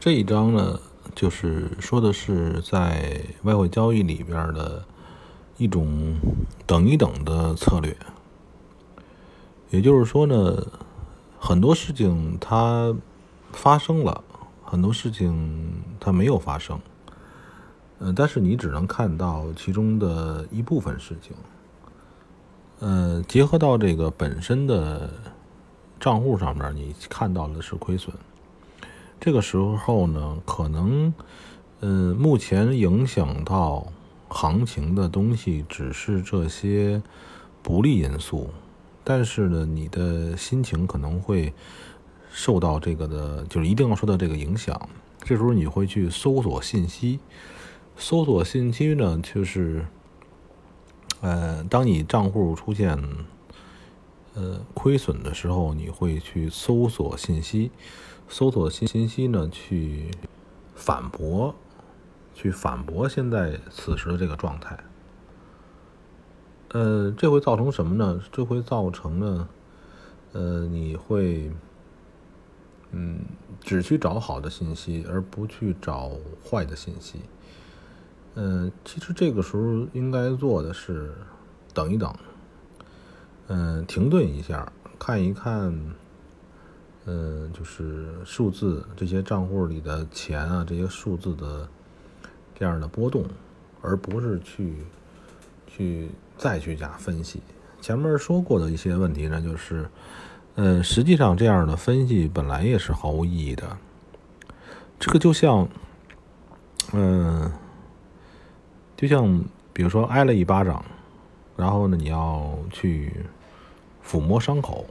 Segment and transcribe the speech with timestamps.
[0.00, 0.80] 这一章呢，
[1.14, 4.82] 就是说的是在外汇交易里边的
[5.58, 6.16] 一种
[6.66, 7.94] 等一等的策略。
[9.68, 10.66] 也就是说呢，
[11.38, 12.96] 很多事情它
[13.52, 14.24] 发生了，
[14.64, 16.80] 很多事情它没有发生。
[17.98, 21.36] 呃，但是你只能看到其中的一部分事情。
[22.78, 25.10] 呃，结合到这个本身的
[26.00, 28.14] 账户上面，你看到的是亏损。
[29.20, 31.12] 这个时候呢，可能，
[31.80, 33.86] 嗯，目前影响到
[34.28, 37.02] 行情的东西只是这些
[37.62, 38.48] 不利因素，
[39.04, 41.52] 但是呢，你的心情可能会
[42.32, 44.88] 受到这个的，就是一定要受到这个影响。
[45.22, 47.20] 这时候你会去搜索信息，
[47.98, 49.84] 搜索信息呢，就是，
[51.20, 52.98] 呃，当你账户出现
[54.34, 57.70] 呃亏损的时候，你会去搜索信息。
[58.28, 60.08] 搜索信信息呢，去
[60.76, 61.52] 反驳，
[62.32, 64.78] 去反驳现在此时的这个状态。
[66.68, 68.20] 呃，这会造成什么呢？
[68.30, 69.48] 这会造成呢，
[70.30, 71.50] 呃，你会，
[72.92, 73.18] 嗯，
[73.60, 76.12] 只去找好的信息，而不去找
[76.48, 77.22] 坏的信息。
[78.36, 81.12] 嗯，其实这个时候应该做的是
[81.74, 82.14] 等一等，
[83.50, 85.74] 嗯，停顿一下，看一看。
[87.06, 91.66] 嗯，就是数字这些账户里的钱啊，这些数字的
[92.54, 93.24] 这样的波动，
[93.80, 94.84] 而不是去
[95.66, 97.42] 去再去加分析。
[97.80, 99.88] 前面说过的一些问题呢，就是，
[100.56, 103.76] 嗯，实际上这样的分析本来也是毫无意义的。
[105.00, 105.66] 这个就像，
[106.92, 107.50] 嗯，
[108.94, 110.84] 就像比如说挨了一巴掌，
[111.56, 113.24] 然后呢，你要去
[114.06, 114.86] 抚摸伤口。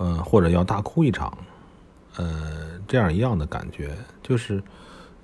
[0.00, 1.36] 嗯，或者要大哭一场，
[2.18, 4.62] 呃，这样一样的感觉，就是，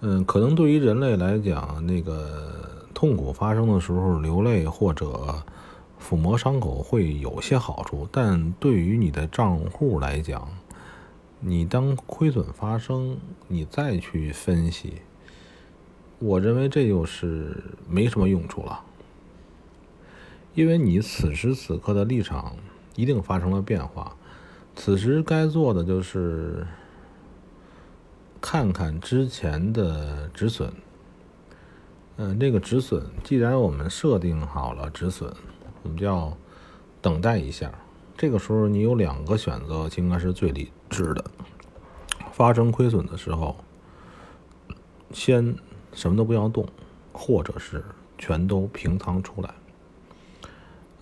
[0.00, 5.32] 嗯，可能对于人类来讲，那个痛苦发生的时候流泪或者
[6.02, 10.48] 抚摸伤口会有些好处，但对于你的账户来讲，
[11.38, 13.16] 你当亏损发生，
[13.46, 14.94] 你再去分析，
[16.18, 18.80] 我认为这就是没什么用处了，
[20.54, 22.56] 因为你此时此刻的立场
[22.94, 24.16] 一定发生了变化。
[24.76, 26.66] 此时该做的就是
[28.40, 30.72] 看看之前的止损。
[32.16, 35.32] 嗯，这个止损，既然我们设定好了止损，
[35.82, 36.36] 我们就要
[37.02, 37.72] 等待一下。
[38.16, 41.24] 这个时候你有两个选择，应该是最理智的。
[42.30, 43.56] 发生亏损的时候，
[45.12, 45.56] 先
[45.92, 46.64] 什么都不要动，
[47.12, 47.84] 或者是
[48.18, 49.52] 全都平仓出来。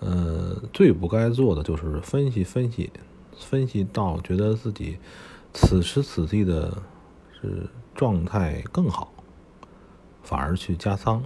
[0.05, 2.91] 呃，最不该做的就是分析分析。
[3.39, 4.99] 分析到觉得自己
[5.53, 6.77] 此时此地的
[7.41, 9.13] 是状态更好，
[10.23, 11.23] 反而去加仓，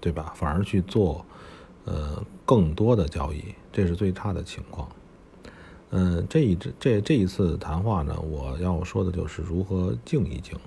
[0.00, 0.32] 对吧？
[0.34, 1.24] 反而去做
[1.84, 4.88] 呃更多的交易，这是最差的情况。
[5.90, 10.58] 嗯，这一这这一次谈话呢，我要说的就是如何静一静。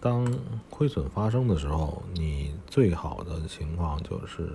[0.00, 0.26] 当
[0.70, 4.48] 亏损发生的时候，你最好的情况就是。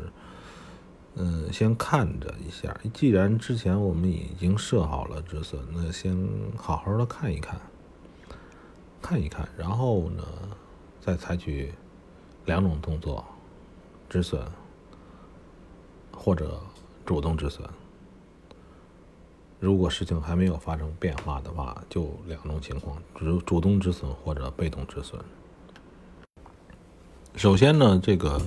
[1.15, 2.73] 嗯，先看着一下。
[2.93, 6.17] 既然之前我们已经设好了止损，那先
[6.55, 7.59] 好好的看一看，
[9.01, 10.23] 看一看，然后呢，
[11.01, 11.73] 再采取
[12.45, 13.25] 两种动作：
[14.09, 14.41] 止损
[16.13, 16.61] 或者
[17.05, 17.67] 主动止损。
[19.59, 25.21] 如果事情还没有发生变化的话，就两种情况：主主动止损或者被动止损。
[27.35, 28.41] 首先呢，这个。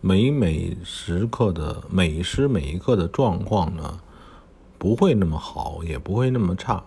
[0.00, 3.98] 每每时刻的每时每一刻的状况呢，
[4.78, 6.84] 不会那么好，也不会那么差。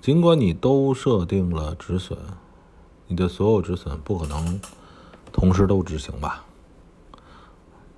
[0.00, 2.18] 尽管你都设定了止损，
[3.06, 4.60] 你的所有止损不可能
[5.32, 6.44] 同时都执行吧？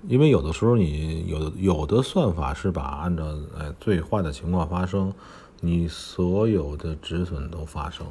[0.08, 3.24] 因为有的时候你有有的算法是把按照
[3.58, 5.12] 哎最坏的情况发生，
[5.60, 8.06] 你所有的止损都发生。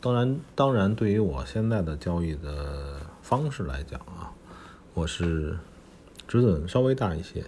[0.00, 4.32] 当然，当然，对于我现在的交易的方式来讲啊。
[4.92, 5.56] 我是
[6.26, 7.44] 止损稍微大一些，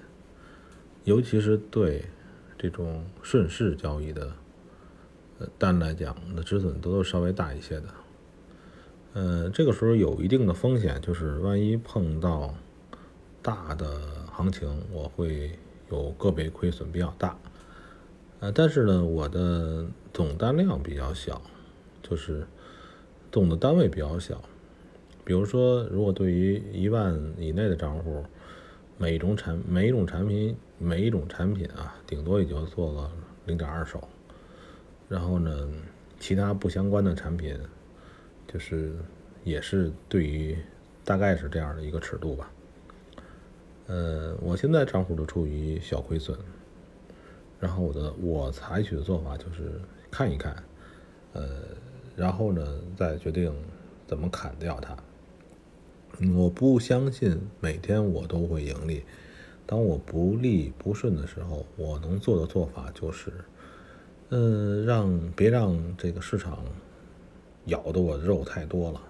[1.05, 2.05] 尤其是对
[2.57, 4.33] 这种顺势交易的
[5.59, 7.87] 单来讲，那止损都是稍微大一些的。
[9.15, 12.55] 嗯，这个时候有一定的风险，就是万一碰到
[13.43, 14.01] 大的
[14.31, 15.59] 行情，我会
[15.91, 17.37] 有个别亏损比较大。
[18.39, 19.85] 呃，但是呢，我的
[20.15, 21.43] 总单量比较小，
[22.03, 22.47] 就是
[23.31, 24.41] 总的单位比较小。
[25.25, 28.25] 比如说，如果对于一万以内的账户，
[28.99, 33.11] 每种产每一种产品每一种产品啊，顶多也就做个
[33.47, 34.09] 零点二手。
[35.09, 35.69] 然后呢，
[36.19, 37.57] 其他不相关的产品，
[38.49, 38.95] 就是
[39.45, 40.57] 也是对于
[41.05, 42.51] 大概是这样的一个尺度吧。
[43.87, 46.37] 呃，我现在账户都处于小亏损，
[47.61, 49.81] 然后我的我采取的做法就是
[50.11, 50.57] 看一看，
[51.33, 51.49] 呃，
[52.17, 53.55] 然后呢再决定
[54.07, 54.97] 怎么砍掉它。
[56.35, 59.03] 我不相信每天我都会盈利。
[59.67, 63.33] 当我不利不顺的时候，我能做的做法就是，
[64.31, 66.59] 嗯，让别让这个市场
[67.67, 69.01] 咬的我肉太多了。